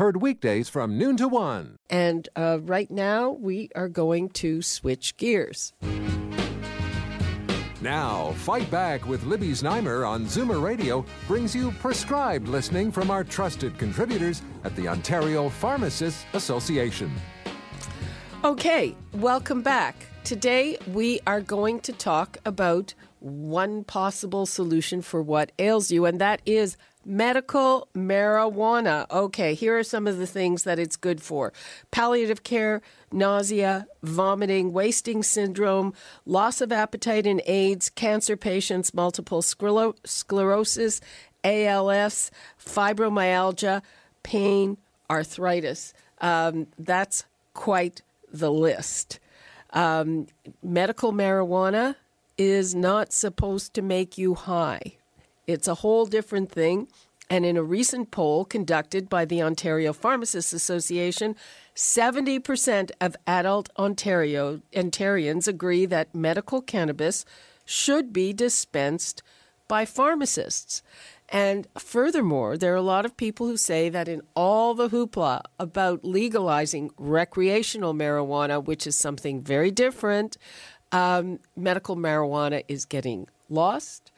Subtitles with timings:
[0.00, 1.76] Heard weekdays from noon to one.
[1.90, 5.74] And uh, right now, we are going to switch gears.
[7.82, 13.22] Now, Fight Back with Libby Znaimer on Zoomer Radio brings you prescribed listening from our
[13.22, 17.12] trusted contributors at the Ontario Pharmacists Association.
[18.42, 20.06] Okay, welcome back.
[20.24, 26.18] Today, we are going to talk about one possible solution for what ails you, and
[26.22, 29.10] that is Medical marijuana.
[29.10, 31.52] Okay, here are some of the things that it's good for
[31.90, 35.94] palliative care, nausea, vomiting, wasting syndrome,
[36.26, 41.00] loss of appetite in AIDS, cancer patients, multiple sclerosis,
[41.42, 43.80] ALS, fibromyalgia,
[44.22, 44.76] pain,
[45.08, 45.94] arthritis.
[46.20, 49.18] Um, that's quite the list.
[49.72, 50.26] Um,
[50.62, 51.96] medical marijuana
[52.36, 54.96] is not supposed to make you high.
[55.50, 56.88] It's a whole different thing.
[57.28, 61.36] And in a recent poll conducted by the Ontario Pharmacists Association,
[61.76, 67.24] 70% of adult Ontario Ontarians agree that medical cannabis
[67.64, 69.22] should be dispensed
[69.68, 70.82] by pharmacists.
[71.28, 75.42] And furthermore, there are a lot of people who say that in all the hoopla
[75.60, 80.36] about legalizing recreational marijuana, which is something very different,
[80.90, 84.10] um, medical marijuana is getting lost.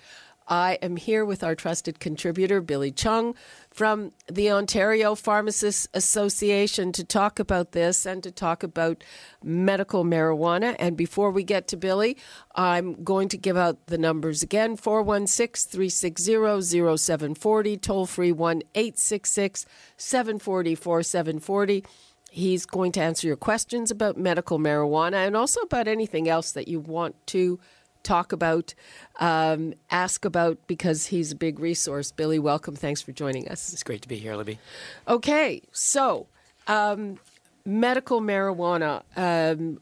[0.53, 3.35] I am here with our trusted contributor, Billy Chung,
[3.71, 9.03] from the Ontario Pharmacists Association to talk about this and to talk about
[9.43, 10.77] medical marijuana.
[10.79, 12.19] And before we get to Billy,
[12.55, 19.65] I'm going to give out the numbers again 416 360 0740, toll free 1 866
[19.97, 21.83] 740 4740.
[22.31, 26.69] He's going to answer your questions about medical marijuana and also about anything else that
[26.69, 27.59] you want to
[28.03, 28.75] talk about,
[29.21, 32.13] um, ask about, because he's a big resource.
[32.13, 32.77] Billy, welcome.
[32.77, 33.73] Thanks for joining us.
[33.73, 34.59] It's great to be here, Libby.
[35.07, 36.27] Okay, so
[36.67, 37.19] um,
[37.65, 39.03] medical marijuana.
[39.17, 39.81] Um,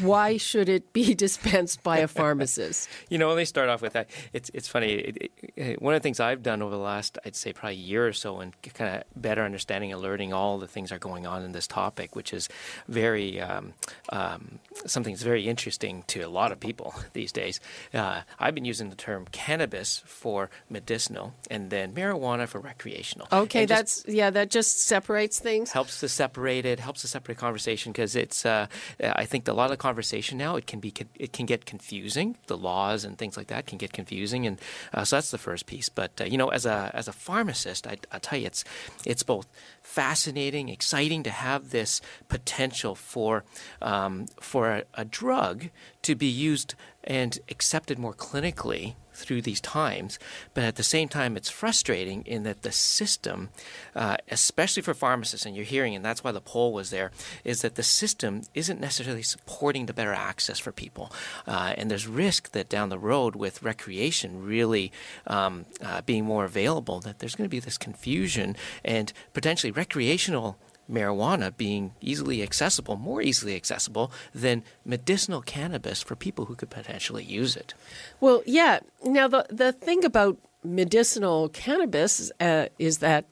[0.00, 2.88] why should it be dispensed by a pharmacist?
[3.08, 4.08] you know, let me start off with that.
[4.32, 4.92] It's it's funny.
[4.92, 7.80] It, it, one of the things I've done over the last, I'd say, probably a
[7.80, 10.98] year or so, and kind of better understanding and learning all the things that are
[10.98, 12.48] going on in this topic, which is
[12.88, 13.74] very um,
[14.10, 17.60] um, something that's very interesting to a lot of people these days.
[17.92, 23.28] Uh, I've been using the term cannabis for medicinal, and then marijuana for recreational.
[23.32, 25.72] Okay, that's yeah, that just separates things.
[25.72, 26.80] Helps to separate it.
[26.80, 28.44] Helps to separate conversation because it's.
[28.44, 28.66] Uh,
[29.00, 30.56] I think a lot of conversation now.
[30.56, 32.36] It can be it can get confusing.
[32.46, 34.60] The laws and things like that can get confusing, and
[34.92, 35.88] uh, so that's the first piece.
[35.88, 38.64] But uh, you know, as a as a pharmacist, I, I tell you, it's
[39.06, 39.46] it's both
[39.82, 43.44] fascinating, exciting to have this potential for
[43.80, 45.70] um, for a, a drug
[46.02, 46.74] to be used
[47.04, 50.18] and accepted more clinically through these times.
[50.54, 53.50] But at the same time, it's frustrating in that the system,
[53.94, 57.10] uh, especially for pharmacists, and you're hearing, and that's why the poll was there,
[57.44, 61.12] is that the system isn't necessarily supporting the better access for people.
[61.46, 64.92] Uh, and there's risk that down the road, with recreation really
[65.26, 70.56] um, uh, being more available, that there's going to be this confusion and potentially recreational
[70.90, 77.24] marijuana being easily accessible, more easily accessible than medicinal cannabis for people who could potentially
[77.24, 77.74] use it.
[78.20, 78.80] Well, yeah.
[79.04, 83.26] Now, the, the thing about medicinal cannabis uh, is that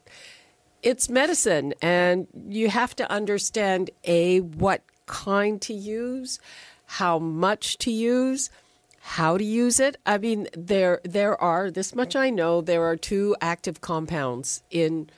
[0.83, 6.39] it's medicine, and you have to understand A, what kind to use,
[6.87, 8.51] how much to use
[9.09, 9.97] how to use it.
[10.05, 12.61] I mean, there there are this much I know.
[12.61, 15.09] There are two active compounds in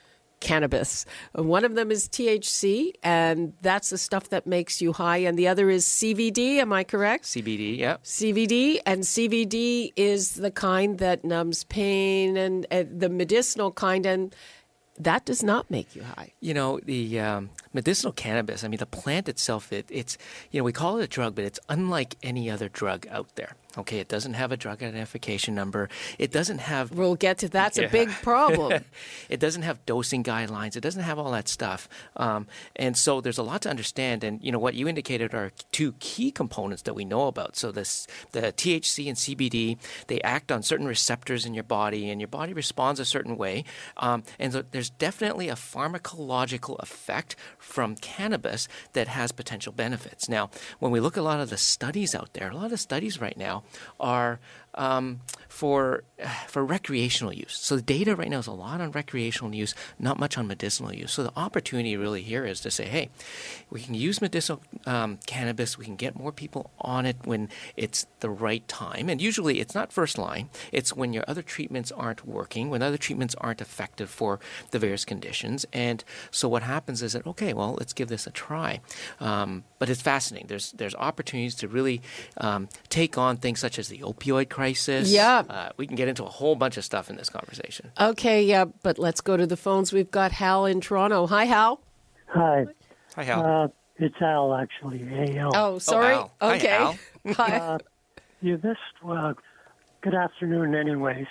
[0.41, 1.05] cannabis.
[1.35, 5.49] One of them is THC, and that's the stuff that makes you high, and the
[5.49, 6.57] other is CBD.
[6.57, 7.25] Am I correct?
[7.25, 7.97] CBD, yeah.
[8.05, 14.35] CBD, and CBD is the kind that numbs pain and uh, the medicinal kind, and
[14.99, 16.33] that does not make you high.
[16.41, 20.19] You know, the um, medicinal cannabis, I mean, the plant itself, it, it's,
[20.51, 23.55] you know, we call it a drug, but it's unlike any other drug out there.
[23.79, 25.89] Okay, it doesn't have a drug identification number.
[26.19, 26.91] It doesn't have.
[26.91, 27.85] We'll get to that's Yeah.
[27.87, 28.85] a big problem.
[29.29, 30.77] it doesn't have dosing guidelines.
[30.77, 31.89] It doesn't have all that stuff.
[32.17, 32.47] Um,
[32.77, 34.25] and so there's a lot to understand.
[34.25, 37.57] And you know what you indicated are two key components that we know about.
[37.57, 39.79] So this the THC and CBD
[40.09, 43.65] they act on certain receptors in your body, and your body responds a certain way.
[43.97, 50.29] Um, and so there's definitely a pharmacological effect from cannabis that has potential benefits.
[50.29, 52.81] Now, when we look at a lot of the studies out there, a lot of
[52.81, 53.63] studies right now
[54.01, 54.39] are
[54.79, 56.05] um, for
[56.47, 57.59] for recreational use.
[57.61, 60.93] So the data right now is a lot on recreational use, not much on medicinal
[60.95, 61.13] use.
[61.13, 63.11] So the opportunity really here is to say, hey,
[63.71, 65.77] we can use medicinal um, cannabis.
[65.77, 69.09] We can get more people on it when it's the right time.
[69.09, 70.49] And usually it's not first line.
[70.73, 74.41] It's when your other treatments aren't working, when other treatments aren't effective for
[74.71, 75.67] the various conditions.
[75.73, 78.81] And so what happens is that okay, well, let's give this a try.
[79.21, 80.49] Um, but it's fascinating.
[80.49, 82.01] There's there's opportunities to really
[82.39, 84.68] um, take on things such as the opioid crisis.
[84.75, 85.43] Yeah.
[85.49, 87.91] Uh, we can get into a whole bunch of stuff in this conversation.
[88.01, 89.93] okay, yeah, but let's go to the phones.
[89.93, 91.27] We've got Hal in Toronto.
[91.27, 91.81] Hi, Hal.
[92.27, 92.67] Hi,
[93.17, 93.45] Hi, Hal.
[93.65, 95.03] uh, it's Al actually.
[95.03, 95.51] A-L.
[95.55, 96.15] Oh, sorry.
[96.15, 96.31] Al.
[96.41, 96.69] Hi, Okay.
[96.77, 96.99] Al.
[97.35, 97.79] Hi.
[98.41, 99.35] You missed, well,
[100.03, 101.27] good afternoon, anyways.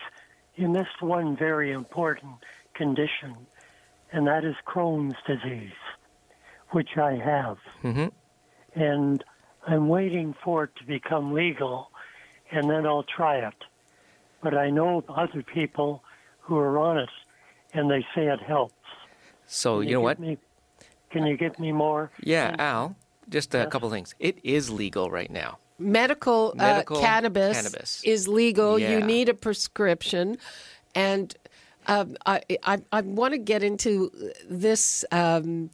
[0.55, 2.33] You missed one very important
[2.73, 3.35] condition,
[4.11, 5.71] and that is Crohn's disease,
[6.71, 7.57] which I have.
[7.83, 8.11] Mhm.
[8.75, 9.23] And
[9.65, 11.89] I'm waiting for it to become legal,
[12.51, 13.53] and then I'll try it.
[14.41, 16.03] But I know other people
[16.41, 17.09] who are on it,
[17.73, 18.73] and they say it helps.
[19.45, 20.19] So Can you know what?
[20.19, 20.37] Me,
[21.09, 22.11] can you get me more?
[22.21, 22.95] Yeah, Al.
[23.29, 24.15] Just a couple things.
[24.19, 25.57] It is legal right now.
[25.79, 28.01] medical, Medical uh, cannabis, cannabis.
[28.03, 28.79] is legal.
[28.79, 30.37] You need a prescription,
[30.95, 31.35] and
[31.87, 34.11] um, I, I I want to get into
[34.49, 35.03] this.
[35.11, 35.69] Um,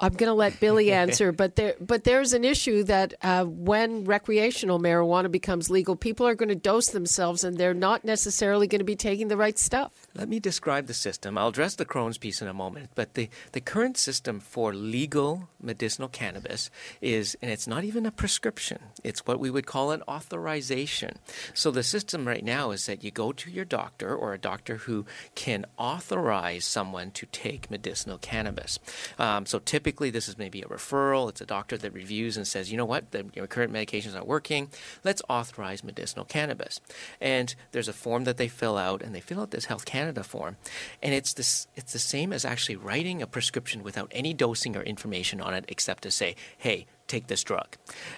[0.00, 4.04] I'm going to let Billy answer, but there but there's an issue that uh, when
[4.04, 8.80] recreational marijuana becomes legal, people are going to dose themselves, and they're not necessarily going
[8.80, 10.07] to be taking the right stuff.
[10.18, 11.38] Let me describe the system.
[11.38, 15.48] I'll address the Crohn's piece in a moment, but the, the current system for legal
[15.62, 16.70] medicinal cannabis
[17.00, 21.20] is, and it's not even a prescription, it's what we would call an authorization.
[21.54, 24.78] So the system right now is that you go to your doctor or a doctor
[24.78, 25.06] who
[25.36, 28.80] can authorize someone to take medicinal cannabis.
[29.20, 32.72] Um, so typically, this is maybe a referral, it's a doctor that reviews and says,
[32.72, 34.68] you know what, the, your current medications aren't working,
[35.04, 36.80] let's authorize medicinal cannabis.
[37.20, 40.24] And there's a form that they fill out, and they fill out this Health Canada
[40.24, 40.56] form,
[41.02, 44.82] and it's this it's the same as actually writing a prescription without any dosing or
[44.82, 47.76] information on it except to say, hey, take this drug.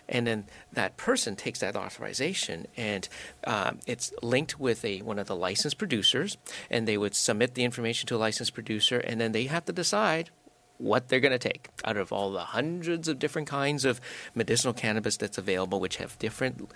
[0.08, 3.08] And then that person takes that authorization and
[3.44, 6.36] um, it's linked with a one of the licensed producers,
[6.70, 9.72] and they would submit the information to a licensed producer, and then they have to
[9.72, 10.30] decide
[10.78, 14.00] what they're going to take out of all the hundreds of different kinds of
[14.34, 16.70] medicinal cannabis that's available, which have different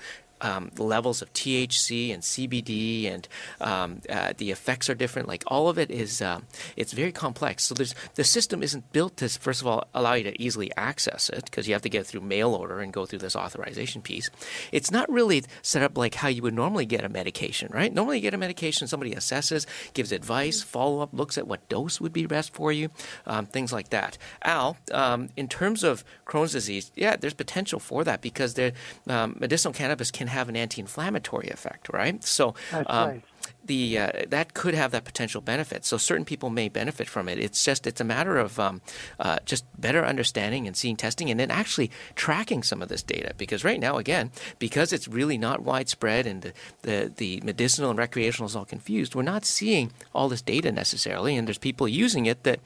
[0.45, 3.27] um, levels of THC and CBD, and
[3.61, 5.27] um, uh, the effects are different.
[5.27, 6.45] Like all of it is, um,
[6.77, 7.65] it's very complex.
[7.65, 11.31] So there's the system isn't built to first of all allow you to easily access
[11.31, 14.29] it because you have to get through mail order and go through this authorization piece.
[14.71, 17.93] It's not really set up like how you would normally get a medication, right?
[17.93, 22.01] Normally you get a medication, somebody assesses, gives advice, follow up, looks at what dose
[22.01, 22.91] would be best for you,
[23.27, 24.19] um, things like that.
[24.43, 28.73] Al, um, in terms of Crohn's disease, yeah, there's potential for that because the
[29.09, 32.23] um, medicinal cannabis can have an anti-inflammatory effect, right?
[32.25, 33.23] So um, right.
[33.65, 35.85] the uh, that could have that potential benefit.
[35.85, 37.39] So certain people may benefit from it.
[37.39, 38.81] It's just it's a matter of um,
[39.19, 43.33] uh, just better understanding and seeing testing, and then actually tracking some of this data.
[43.37, 46.53] Because right now, again, because it's really not widespread and the
[46.83, 51.37] the, the medicinal and recreational is all confused, we're not seeing all this data necessarily,
[51.37, 52.61] and there's people using it that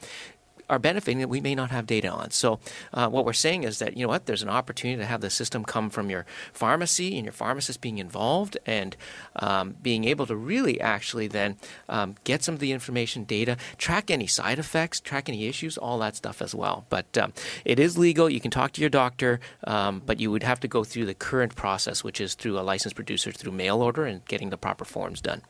[0.69, 2.31] are benefiting that we may not have data on.
[2.31, 2.59] So,
[2.93, 5.29] uh, what we're saying is that you know what, there's an opportunity to have the
[5.29, 8.95] system come from your pharmacy and your pharmacist being involved and
[9.37, 11.57] um, being able to really actually then
[11.89, 15.97] um, get some of the information, data, track any side effects, track any issues, all
[15.99, 16.85] that stuff as well.
[16.89, 17.33] But um,
[17.65, 18.29] it is legal.
[18.29, 21.13] You can talk to your doctor, um, but you would have to go through the
[21.13, 24.85] current process, which is through a licensed producer through mail order and getting the proper
[24.85, 25.41] forms done.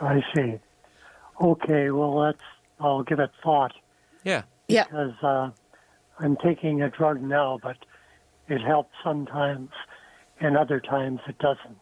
[0.00, 0.58] I see.
[1.40, 2.42] Okay, well, that's,
[2.78, 3.72] I'll give it thought
[4.24, 4.42] Yeah.
[4.70, 4.84] Yeah.
[4.84, 5.50] because uh,
[6.18, 7.76] I'm taking a drug now, but
[8.48, 9.70] it helps sometimes
[10.40, 11.78] and other times it doesn't.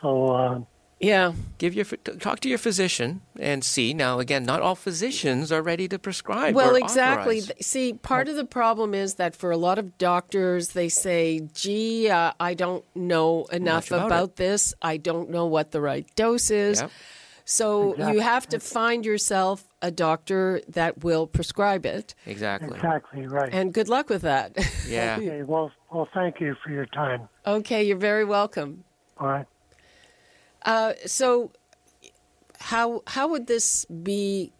[0.00, 0.60] So, uh,
[1.00, 1.32] Yeah.
[1.58, 3.92] give your talk to your physician and see.
[3.92, 6.54] Now, again, not all physicians are ready to prescribe.
[6.54, 7.40] Well, or exactly.
[7.40, 7.66] authorize.
[7.66, 12.08] See, part of the problem is that for a lot of doctors, they say, gee,
[12.08, 14.74] uh, I don't know enough Much about about, this.
[14.80, 16.80] I don't know what the right dose is.
[16.80, 16.90] Yep.
[17.52, 18.14] So Exactly.
[18.14, 22.14] you have to find yourself a doctor that will prescribe it.
[22.24, 22.74] Exactly.
[22.74, 23.52] exactly right.
[23.52, 24.56] And good luck with that.
[24.88, 25.16] Yeah.
[25.22, 27.28] Okay, well, well, thank you for your time.
[27.46, 28.84] okay, you're very welcome.
[29.18, 29.46] All right.
[30.64, 31.52] Uh, so,
[32.58, 34.52] how how would this be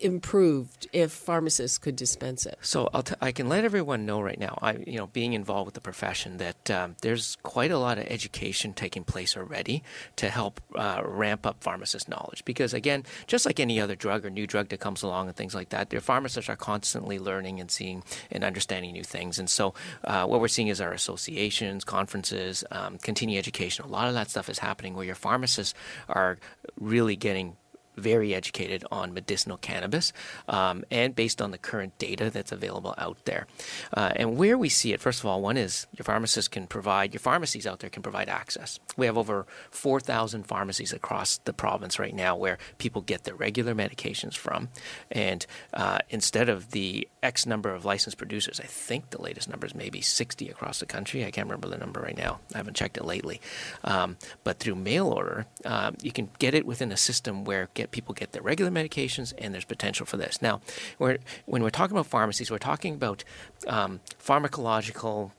[0.00, 2.58] improved if pharmacists could dispense it?
[2.62, 4.58] So t- I can let everyone know right now.
[4.60, 8.06] I, you know, being involved with the profession, that um, there's quite a lot of
[8.06, 9.82] education taking place already
[10.16, 12.44] to help uh, ramp up pharmacist knowledge.
[12.44, 15.54] Because again, just like any other drug or new drug that comes along and things
[15.54, 19.38] like that, their pharmacists are constantly learning and seeing and understanding new things.
[19.38, 23.84] And so uh, what we're seeing is our associations, conferences, um, continuing education.
[23.84, 25.74] A lot of that stuff is happening where your pharmacists
[26.08, 26.38] are
[26.78, 27.56] really getting
[27.96, 30.12] very educated on medicinal cannabis
[30.48, 33.46] um, and based on the current data that's available out there.
[33.94, 37.12] Uh, and where we see it, first of all, one is your pharmacists can provide,
[37.12, 38.78] your pharmacies out there can provide access.
[38.96, 43.74] We have over 4,000 pharmacies across the province right now where people get their regular
[43.74, 44.68] medications from.
[45.10, 49.66] And uh, instead of the X number of licensed producers, I think the latest number
[49.66, 51.24] is maybe 60 across the country.
[51.24, 52.40] I can't remember the number right now.
[52.54, 53.40] I haven't checked it lately.
[53.84, 57.90] Um, but through mail order, um, you can get it within a system where get
[57.90, 60.40] people get their regular medications, and there's potential for this.
[60.42, 60.60] Now,
[60.98, 63.24] we're, when we're talking about pharmacies, we're talking about
[63.66, 65.32] um, pharmacological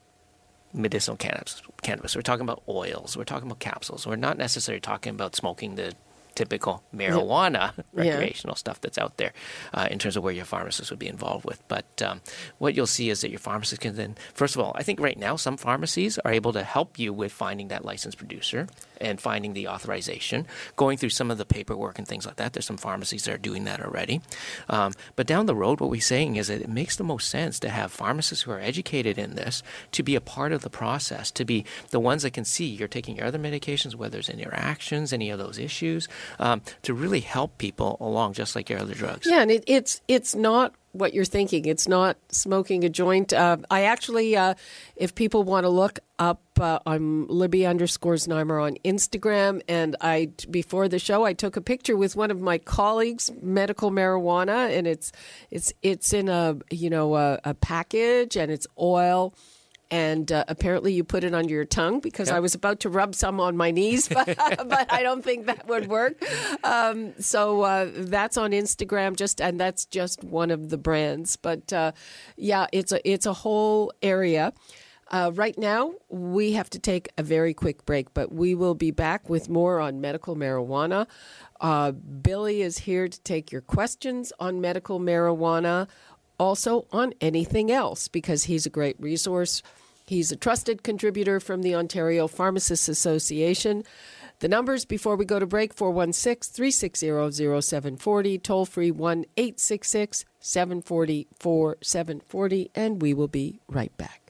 [0.72, 2.16] medicinal cannabis, cannabis.
[2.16, 3.16] We're talking about oils.
[3.16, 4.06] We're talking about capsules.
[4.06, 5.94] We're not necessarily talking about smoking the
[6.34, 7.82] typical marijuana yeah.
[7.92, 9.32] recreational stuff that's out there
[9.74, 11.62] uh, in terms of where your pharmacist would be involved with.
[11.68, 12.20] But um,
[12.58, 15.18] what you'll see is that your pharmacist can then, first of all, I think right
[15.18, 18.66] now some pharmacies are able to help you with finding that licensed producer
[19.02, 22.52] and finding the authorization, going through some of the paperwork and things like that.
[22.52, 24.20] There's some pharmacies that are doing that already.
[24.68, 27.58] Um, but down the road, what we're saying is that it makes the most sense
[27.60, 31.30] to have pharmacists who are educated in this to be a part of the process,
[31.32, 35.12] to be the ones that can see you're taking your other medications, whether it's interactions,
[35.12, 39.26] any of those issues, um, to really help people along, just like your other drugs.
[39.26, 41.64] Yeah, and it, it's it's not what you're thinking.
[41.64, 43.32] It's not smoking a joint.
[43.32, 44.54] Uh, I actually, uh,
[44.94, 49.62] if people want to look up, uh, I'm Libby underscore Znaimer on Instagram.
[49.68, 53.90] And I, before the show, I took a picture with one of my colleagues, medical
[53.90, 55.12] marijuana, and it's
[55.50, 59.34] it's it's in a you know a, a package and it's oil
[59.92, 62.36] and uh, apparently you put it under your tongue because yep.
[62.36, 65.68] I was about to rub some on my knees, but, but I don't think that
[65.68, 66.14] would work.
[66.64, 71.36] Um, so uh, that's on Instagram, just and that's just one of the brands.
[71.36, 71.92] But uh,
[72.36, 74.54] yeah, it's a it's a whole area.
[75.10, 78.90] Uh, right now, we have to take a very quick break, but we will be
[78.90, 81.06] back with more on medical marijuana.
[81.60, 85.86] Uh, Billy is here to take your questions on medical marijuana,
[86.40, 89.62] also on anything else, because he's a great resource
[90.06, 93.84] He's a trusted contributor from the Ontario Pharmacists Association.
[94.40, 101.28] The numbers before we go to break 416 360 0740, toll free 1 866 740
[101.38, 104.22] 4740, and we will be right back.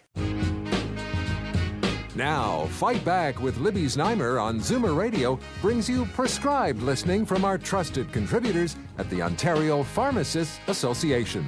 [2.15, 7.57] Now, Fight Back with Libby Znaimer on Zoomer Radio brings you prescribed listening from our
[7.57, 11.47] trusted contributors at the Ontario Pharmacists Association.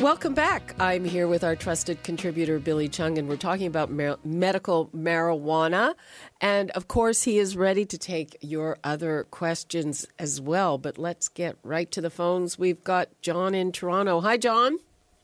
[0.00, 0.74] Welcome back.
[0.78, 5.94] I'm here with our trusted contributor, Billy Chung, and we're talking about mar- medical marijuana.
[6.38, 10.76] And of course, he is ready to take your other questions as well.
[10.76, 12.58] But let's get right to the phones.
[12.58, 14.20] We've got John in Toronto.
[14.20, 14.76] Hi, John.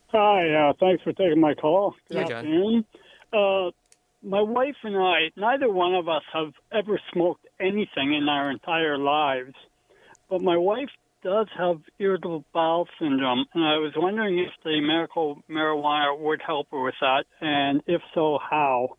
[0.09, 1.95] Hi, uh, thanks for taking my call.
[2.09, 2.87] Good Hi, afternoon.
[3.31, 3.73] Uh,
[4.23, 8.97] my wife and I, neither one of us have ever smoked anything in our entire
[8.97, 9.55] lives.
[10.31, 10.89] But my wife
[11.23, 16.69] does have irritable bowel syndrome, and I was wondering if the medical marijuana would help
[16.71, 18.97] her with that, and if so, how.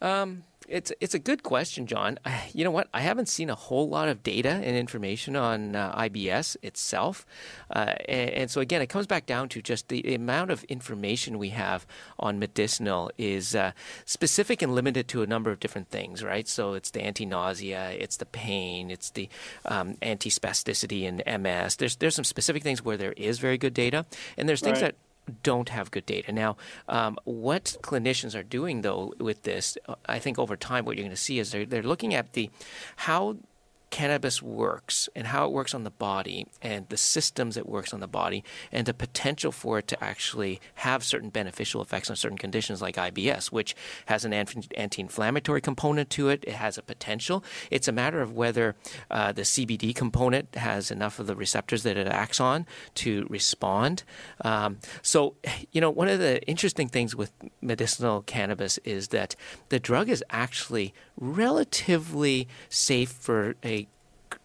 [0.00, 2.18] Um, it's it's a good question, John.
[2.52, 2.88] You know what?
[2.92, 7.24] I haven't seen a whole lot of data and information on uh, IBS itself,
[7.70, 11.38] uh, and, and, so again, it comes back down to just the amount of information
[11.38, 11.86] we have
[12.18, 13.70] on medicinal is uh,
[14.04, 16.48] specific and limited to a number of different things, right?
[16.48, 19.28] So it's the anti-nausea, it's the pain, it's the
[19.64, 21.76] um, anti-spasticity in MS.
[21.76, 24.92] There's there's some specific things where there is very good data, and there's things right.
[24.92, 25.09] that
[25.42, 26.32] don't have good data.
[26.32, 26.56] Now,
[26.88, 31.10] um, what clinicians are doing though with this, I think over time, what you're going
[31.10, 32.50] to see is they're, they're looking at the
[32.96, 33.36] how
[33.90, 38.00] cannabis works and how it works on the body and the systems it works on
[38.00, 42.38] the body and the potential for it to actually have certain beneficial effects on certain
[42.38, 43.74] conditions like IBS, which
[44.06, 46.44] has an anti inflammatory component to it.
[46.46, 47.44] It has a potential.
[47.70, 48.76] It's a matter of whether
[49.10, 54.04] uh, the CBD component has enough of the receptors that it acts on to respond.
[54.42, 55.34] Um, so,
[55.72, 59.34] you know, one of the interesting things with medicinal cannabis is that
[59.68, 63.79] the drug is actually relatively safe for a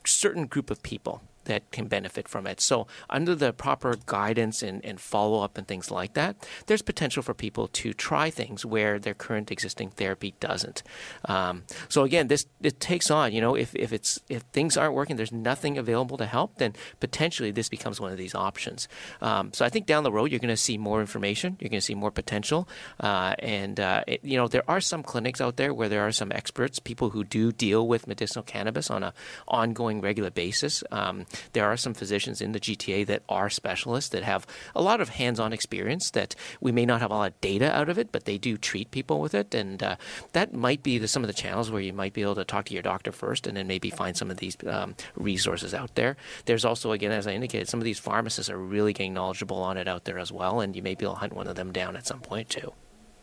[0.08, 1.22] certain group of people.
[1.46, 2.62] That can benefit from it.
[2.62, 6.36] So, under the proper guidance and, and follow up and things like that,
[6.68, 10.84] there's potential for people to try things where their current existing therapy doesn't.
[11.26, 13.34] Um, so, again, this it takes on.
[13.34, 16.74] You know, if, if it's if things aren't working, there's nothing available to help, then
[17.00, 18.88] potentially this becomes one of these options.
[19.22, 21.58] Um, so, I think down the road you're going to see more information.
[21.60, 22.68] You're going to see more potential,
[23.00, 26.12] uh, and uh, it, you know there are some clinics out there where there are
[26.12, 29.14] some experts, people who do deal with medicinal cannabis on a
[29.48, 30.84] ongoing, regular basis.
[30.92, 35.02] Um, there are some physicians in the GTA that are specialists that have a lot
[35.02, 38.12] of hands-on experience that we may not have a lot of data out of it,
[38.12, 39.96] but they do treat people with it, and uh,
[40.34, 42.66] that might be the, some of the channels where you might be able to talk
[42.66, 46.18] to your doctor first, and then maybe find some of these um, resources out there.
[46.46, 49.78] There's also, again, as I indicated, some of these pharmacists are really getting knowledgeable on
[49.78, 51.72] it out there as well, and you may be able to hunt one of them
[51.72, 52.74] down at some point too.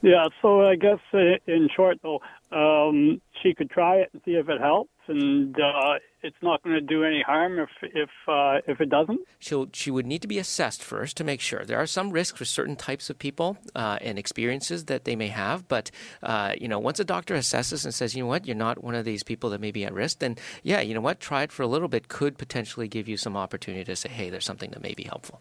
[0.02, 4.33] Yeah, so I guess uh, in short, though, um, she could try it and see
[4.33, 8.59] if it helps, and uh, it's not going to do any harm if if uh,
[8.66, 9.21] if it doesn't.
[9.38, 11.64] She'll she would need to be assessed first to make sure.
[11.64, 15.28] There are some risks for certain types of people uh, and experiences that they may
[15.28, 15.90] have, but
[16.23, 18.94] uh, you know, once a doctor assesses and says, you know what, you're not one
[18.94, 21.52] of these people that may be at risk, then yeah, you know what, try it
[21.52, 24.71] for a little bit could potentially give you some opportunity to say, hey, there's something
[24.71, 25.40] that may be helpful.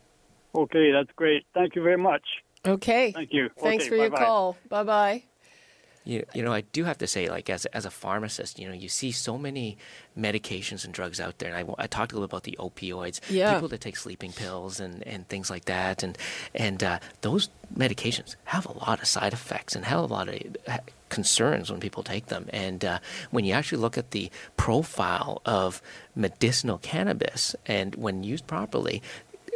[0.53, 1.45] Okay, that's great.
[1.53, 2.23] Thank you very much.
[2.65, 3.11] Okay.
[3.11, 3.49] Thank you.
[3.57, 4.25] Thanks Okay, for your bye-bye.
[4.25, 4.57] call.
[4.69, 5.23] Bye bye.
[6.03, 8.73] You, you know, I do have to say, like, as, as a pharmacist, you know,
[8.73, 9.77] you see so many
[10.17, 11.53] medications and drugs out there.
[11.53, 13.53] And I, I talked a little about the opioids, Yeah.
[13.53, 16.01] people that take sleeping pills and, and things like that.
[16.01, 16.17] And,
[16.55, 20.39] and uh, those medications have a lot of side effects and have a lot of
[20.67, 20.77] uh,
[21.09, 22.47] concerns when people take them.
[22.51, 25.81] And uh, when you actually look at the profile of
[26.15, 29.01] medicinal cannabis and when used properly,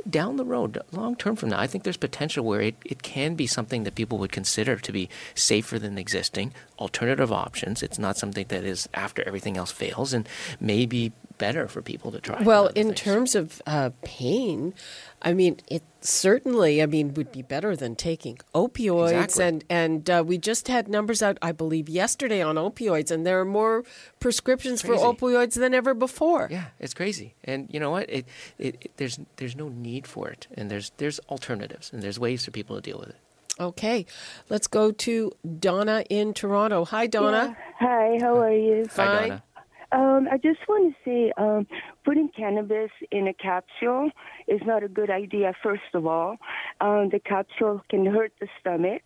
[0.09, 3.35] down the road, long term from now, I think there's potential where it, it can
[3.35, 7.81] be something that people would consider to be safer than existing, alternative options.
[7.81, 10.27] It's not something that is after everything else fails and
[10.59, 12.41] maybe better for people to try.
[12.41, 12.99] Well, in things.
[12.99, 14.73] terms of uh, pain,
[15.21, 19.23] I mean, it certainly, I mean, would be better than taking opioids.
[19.23, 19.45] Exactly.
[19.45, 23.39] And and uh, we just had numbers out, I believe, yesterday on opioids, and there
[23.39, 23.83] are more
[24.19, 26.47] prescriptions for opioids than ever before.
[26.51, 28.09] Yeah, it's crazy, and you know what?
[28.09, 28.25] It,
[28.57, 32.45] it, it there's there's no need for it, and there's there's alternatives, and there's ways
[32.45, 33.17] for people to deal with it.
[33.57, 34.05] Okay,
[34.49, 36.83] let's go to Donna in Toronto.
[36.85, 37.55] Hi, Donna.
[37.79, 38.85] Hi, how are you?
[38.95, 39.43] Hi, Donna.
[39.91, 41.67] Um, I just want to say um,
[42.03, 44.09] putting cannabis in a capsule
[44.47, 46.37] is not a good idea, first of all.
[46.81, 49.03] Um, the capsule can hurt the stomach,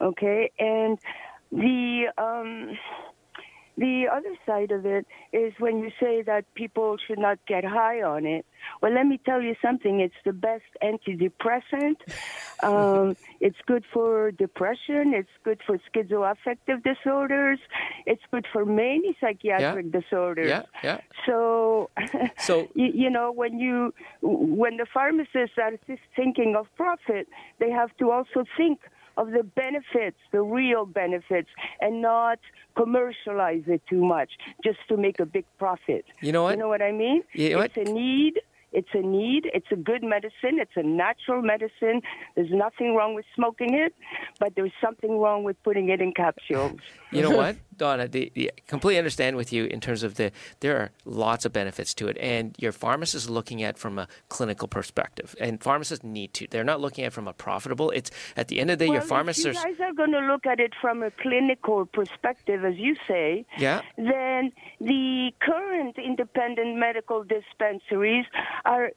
[0.00, 0.50] okay?
[0.58, 0.98] And
[1.52, 2.06] the.
[2.18, 2.78] Um,
[3.76, 8.02] the other side of it is when you say that people should not get high
[8.02, 8.46] on it.
[8.80, 10.00] Well, let me tell you something.
[10.00, 11.96] It's the best antidepressant.
[12.62, 15.12] Um, it's good for depression.
[15.12, 17.58] It's good for schizoaffective disorders.
[18.06, 20.48] It's good for many psychiatric disorders.
[20.48, 21.00] Yeah, yeah.
[21.26, 21.90] So,
[22.38, 25.72] So- you, you know, when you when the pharmacists are
[26.16, 28.80] thinking of profit, they have to also think
[29.16, 31.48] of the benefits, the real benefits,
[31.80, 32.38] and not
[32.76, 34.30] commercialize it too much
[34.62, 36.04] just to make a big profit.
[36.20, 36.52] You know what?
[36.52, 37.22] You know what I mean?
[37.32, 37.88] You know it's what?
[37.88, 38.40] a need.
[38.72, 39.48] It's a need.
[39.54, 40.58] It's a good medicine.
[40.58, 42.02] It's a natural medicine.
[42.34, 43.94] There's nothing wrong with smoking it,
[44.38, 46.80] but there's something wrong with putting it in capsules.
[47.10, 48.08] You know what, Donna?
[48.08, 51.94] The, the, completely understand with you in terms of the there are lots of benefits
[51.94, 56.32] to it, and your pharmacist is looking at from a clinical perspective, and pharmacists need
[56.34, 56.46] to.
[56.50, 57.90] They're not looking at it from a profitable.
[57.90, 59.46] It's at the end of the day, your Well, pharmacists.
[59.46, 62.96] If you guys are going to look at it from a clinical perspective, as you
[63.06, 63.82] say, Yeah.
[63.96, 68.26] then the current independent medical dispensaries
[68.64, 68.90] are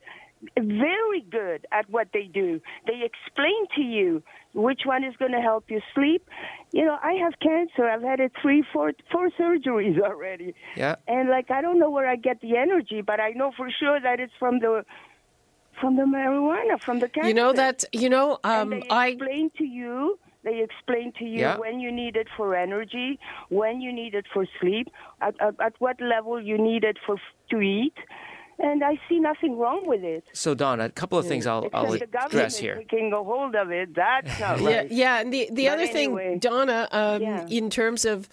[0.58, 2.62] very good at what they do.
[2.88, 4.24] They explain to you
[4.54, 6.28] which one is going to help you sleep.
[6.72, 7.90] You know, I have cancer.
[7.90, 10.56] I've had it three, four, four surgeries already.
[10.76, 10.96] Yeah.
[11.08, 14.00] And like, I don't know where I get the energy, but I know for sure
[14.00, 14.86] that it's from the
[15.80, 17.30] from the marijuana, from the cancer.
[17.30, 20.20] You know that you know And um, they I explain to you.
[20.44, 21.58] They explain to you Yeah.
[21.58, 24.88] when you need it for energy, when you need it for sleep,
[25.22, 27.18] at, at, at what level you need it for
[27.52, 27.94] to eat,
[28.60, 30.24] and I see nothing wrong with it.
[30.34, 32.76] So, Donna, a couple of things I'll, Except I'll the government address is here.
[32.76, 33.96] taking a hold of it.
[33.96, 34.92] That's not Yeah, right.
[34.92, 35.16] yeah.
[35.16, 36.40] yeah, And the, the But other thing.
[36.40, 37.48] Donna, um, Yeah.
[37.50, 38.28] in terms of,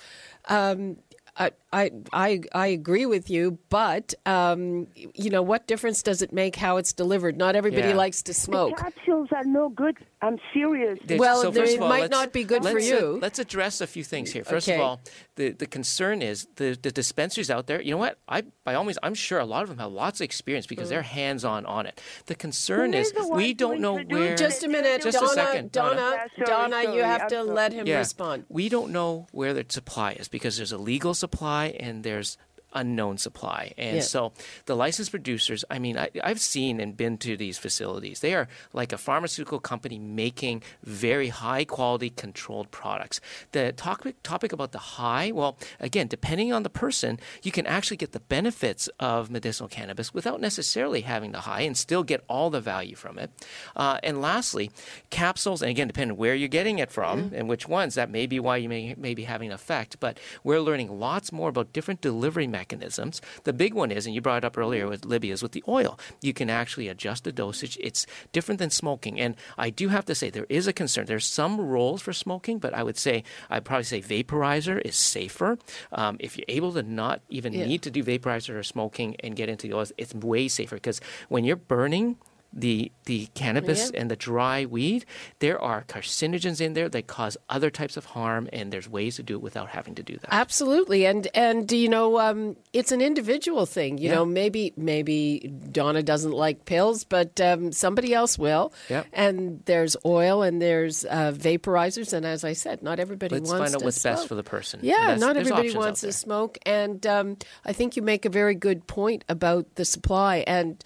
[0.49, 0.97] um,
[1.39, 6.33] I, I, I, I agree with you, but um, you know, what difference does it
[6.33, 7.37] make how it's delivered?
[7.37, 7.95] Not everybody Yeah.
[8.05, 8.79] likes to The smoke.
[8.79, 9.97] capsules are no good.
[10.23, 10.99] I'm serious.
[11.05, 13.19] There's- Well, so there- first it of all, might not be good for let's, you.
[13.21, 14.43] let's address a few things here.
[14.43, 14.77] First Okay.
[14.79, 15.01] of all,
[15.37, 17.81] the, the concern is the, the dispensaries out there.
[17.83, 18.19] You know what?
[18.27, 20.89] I by all means, I'm sure a lot of them have lots of experience because
[20.89, 22.01] they're hands on on it.
[22.27, 24.35] The concern Well, is the we don't know where.
[24.35, 26.17] Just a minute, Just a second, Donna, Donna.
[26.39, 27.49] Yeah, sorry, Donna, you have I'm to sorry.
[27.51, 27.99] let him Yeah.
[27.99, 28.45] respond.
[28.49, 32.39] We don't know where the supply is because there's a legal supply and there's
[32.81, 33.63] unknown supply.
[33.77, 34.03] And Yeah.
[34.15, 34.33] so
[34.67, 38.21] the licensed producers, I mean, I, I've seen and been to these facilities.
[38.21, 43.21] They are like a pharmaceutical company making very high quality controlled products.
[43.53, 47.97] The topic topic about the high, well, again, depending on the person, you can actually
[47.97, 52.51] get the benefits of medicinal cannabis without necessarily having the high and still get all
[52.51, 53.31] the value from it.
[53.75, 54.71] Uh, and lastly,
[55.11, 58.39] capsules, and again, depending where you're getting it from and which ones, that may be
[58.39, 59.99] why you may, may be having an effect.
[60.01, 62.66] But we're learning lots more about different delivery mechanisms.
[62.69, 65.63] The big one is, and you brought it up earlier with Libby, is with the
[65.69, 65.99] oil.
[66.21, 67.77] You can actually adjust the dosage.
[67.81, 69.21] It's different than smoking.
[69.21, 71.07] And I do have to say, there is a concern.
[71.07, 75.59] There's some roles for smoking, but I would say, I'd probably say vaporizer is safer.
[75.93, 77.67] Um, if you're able to not even Yeah.
[77.67, 81.01] need to do vaporizer or smoking and get into the oils, it's way safer because
[81.29, 82.17] when you're burning,
[82.59, 84.01] the the cannabis Yeah.
[84.01, 85.05] and the dry weed,
[85.41, 89.23] there are carcinogens in there that cause other types of harm, and there's ways to
[89.23, 90.29] do it without having to do that.
[90.33, 93.99] Absolutely, and and you know, um, it's an individual thing.
[93.99, 94.15] You Yeah.
[94.17, 98.73] know, maybe maybe Donna doesn't like pills, but um, somebody else will.
[98.89, 99.07] Yep.
[99.13, 103.65] And there's oil and there's uh, vaporizers, and as I said, not everybody Let's wants
[103.65, 104.29] find out to what's best smoke.
[104.29, 104.81] for the person.
[104.83, 108.87] Yeah, not everybody wants to smoke, and um, I think you make a very good
[108.87, 110.83] point about the supply and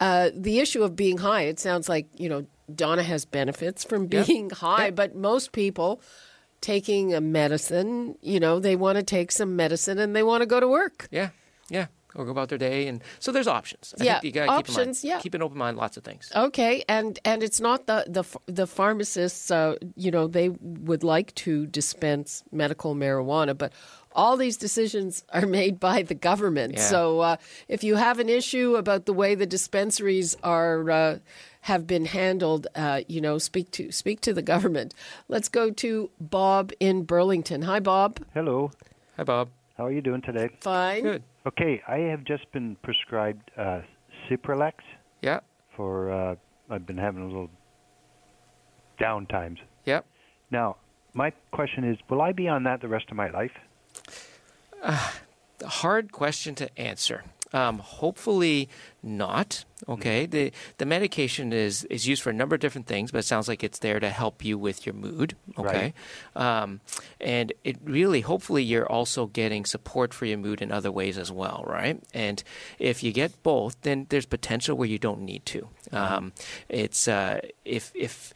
[0.00, 1.42] uh, the issue of being high.
[1.42, 4.26] It sounds like you know Donna has benefits from Yep.
[4.26, 4.94] being high, Yep.
[4.94, 6.00] but most people
[6.60, 10.46] taking a medicine, you know, they want to take some medicine and they want to
[10.46, 11.08] go to work.
[11.10, 11.30] Yeah,
[11.70, 13.94] yeah, or go about their day, and so there's options.
[13.98, 15.20] I Yeah, think you gotta keep options, yeah.
[15.20, 15.76] keep an open mind.
[15.78, 16.30] Lots of things.
[16.36, 19.50] Okay, and and it's not the the the pharmacists.
[19.50, 23.72] Uh, you know, they would like to dispense medical marijuana, but
[24.12, 26.74] all these decisions are made by the government.
[26.74, 26.80] Yeah.
[26.82, 27.36] So uh,
[27.68, 30.90] if you have an issue about the way the dispensaries are.
[30.90, 31.18] Uh,
[31.64, 33.36] have been handled, uh, you know.
[33.36, 34.94] Speak to speak to the government.
[35.28, 37.60] Let's go to Bob in Burlington.
[37.60, 38.18] Hi, Bob.
[38.32, 38.70] Hello.
[39.18, 39.50] Hi, Bob.
[39.76, 40.48] How are you doing today?
[40.62, 41.02] Fine.
[41.02, 41.22] Good.
[41.46, 43.82] Okay, I have just been prescribed uh,
[44.26, 44.72] Cipralex
[45.20, 45.40] Yeah.
[45.76, 46.10] for.
[46.10, 46.36] Uh,
[46.70, 47.50] I've been having a little
[48.98, 49.58] down times.
[49.84, 50.06] Yep.
[50.50, 50.76] Now,
[51.14, 53.50] my question is, will I be on that the rest of my life?
[55.64, 57.24] hard question to answer.
[57.52, 58.68] Um, hopefully
[59.02, 59.64] not.
[59.88, 60.26] Okay.
[60.26, 63.48] The the medication is is used for a number of different things, but it sounds
[63.48, 65.36] like it's there to help you with your mood.
[65.58, 65.92] Okay.
[66.36, 66.80] Um,
[67.20, 71.32] and it really, hopefully, you're also getting support for your mood in other ways as
[71.32, 72.00] well, right?
[72.14, 72.42] And
[72.78, 75.68] if you get both, then there's potential where you don't need to.
[75.92, 76.32] Um,
[76.68, 78.32] it's uh, if if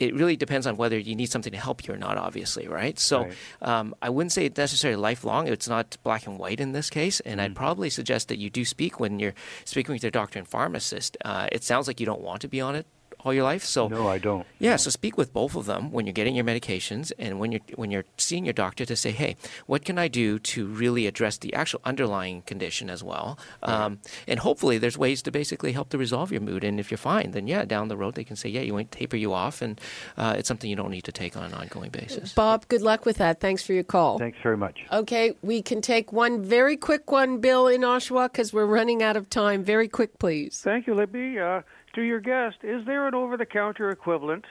[0.00, 2.98] it really depends on whether you need something to help you or not, obviously, right?
[2.98, 3.34] So Right.
[3.62, 5.46] um, I wouldn't say it's necessarily lifelong.
[5.46, 7.20] It's not black and white in this case.
[7.20, 7.44] And Mm.
[7.44, 9.34] I'd probably suggest that you do speak when you're
[9.64, 11.16] speaking with your doctor and pharmacist.
[11.24, 12.86] Uh, it sounds like you don't want to be on it
[13.24, 13.64] all your life.
[13.64, 14.46] So No, I don't.
[14.58, 17.60] yeah, so speak with both of them when you're getting your medications and when you're
[17.76, 21.38] when you're seeing your doctor to say, hey, what can I do to really address
[21.38, 23.38] the actual underlying condition as well?
[23.62, 26.64] Um, and hopefully, there's ways to basically help to resolve your mood.
[26.64, 28.90] And if you're fine, then yeah, down the road they can say, yeah, you want
[28.90, 29.80] to taper you off, and
[30.16, 32.32] uh, it's something you don't need to take on an ongoing basis.
[32.34, 33.40] Bob, good luck with that.
[33.40, 34.18] Thanks for your call.
[34.18, 34.80] Thanks very much.
[34.92, 39.16] Okay, we can take one very quick one, Bill in Oshawa, because we're running out
[39.16, 39.62] of time.
[39.62, 40.60] Very quick, please.
[40.62, 41.38] Thank you, Libby.
[41.38, 41.62] Uh,
[41.94, 44.44] to your guest, is there an over-the-counter equivalent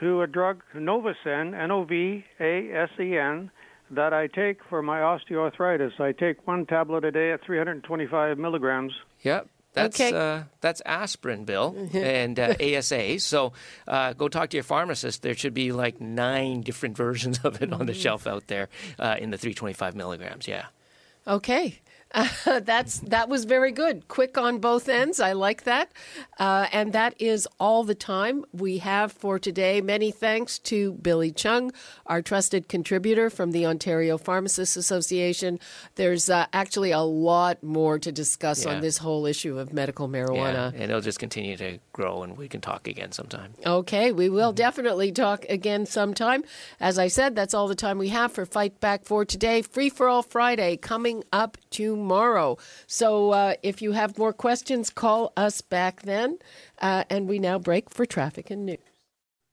[0.00, 1.54] to a drug Novasen,
[2.38, 3.50] N-O-V-A-S-E-N,
[3.90, 6.00] that I take for my osteoarthritis?
[6.00, 8.92] I take one tablet a day at 325 milligrams.
[9.20, 9.48] Yep.
[9.74, 10.14] That's Okay.
[10.14, 13.18] uh, that's aspirin, Bill, and uh, ASA.
[13.20, 13.54] So
[13.88, 15.22] uh, go talk to your pharmacist.
[15.22, 18.68] There should be like nine different versions of it on the shelf out there
[18.98, 20.46] uh, in the 325 milligrams.
[20.46, 20.66] Yeah.
[21.26, 21.80] Okay.
[22.44, 24.06] that's that was very good.
[24.08, 25.20] Quick on both ends.
[25.20, 25.90] I like that.
[26.38, 29.80] Uh, and that is all the time we have for today.
[29.80, 31.72] Many thanks to Billy Chung,
[32.06, 35.58] our trusted contributor from the Ontario Pharmacists Association.
[35.94, 38.74] There's uh, actually a lot more to discuss Yeah.
[38.74, 40.22] on this whole issue of medical Yeah.
[40.24, 40.72] marijuana.
[40.74, 43.54] And it'll just continue to grow, and we can talk again sometime.
[43.64, 46.44] Okay, we will definitely talk again sometime.
[46.80, 49.62] As I said, that's all the time we have for Fight Back for today.
[49.62, 51.56] Free for All Friday coming up
[52.02, 52.58] tomorrow.
[52.86, 56.38] So uh, if you have more questions, call us back then.
[56.80, 58.78] Uh, and we now break for traffic and news.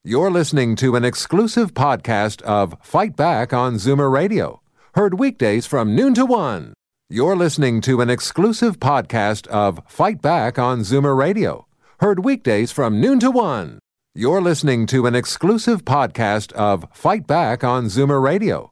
[0.04, 4.62] You're listening to an exclusive podcast of Fight Back on Zoomer Radio,
[4.96, 6.74] heard weekdays from noon to one.
[7.10, 11.68] You're listening to an exclusive podcast of Fight Back on Zoomer Radio,
[12.00, 13.80] heard weekdays from noon to one.
[14.16, 18.72] You're listening to an exclusive podcast of Fight Back on Zoomer Radio,